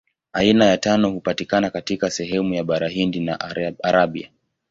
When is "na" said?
3.19-3.39